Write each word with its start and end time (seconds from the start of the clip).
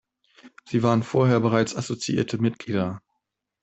Sie 0.65 0.81
waren 0.81 1.03
vorher 1.03 1.41
bereits 1.41 1.75
assoziierte 1.75 2.39
Mitglieder. 2.39 3.03